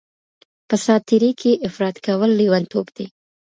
په 0.67 0.75
ساعت 0.83 1.03
تیرۍ 1.09 1.31
کي 1.41 1.51
افراط 1.67 1.95
کول 2.05 2.29
لیونتوب 2.39 2.85
دی. 2.97 3.05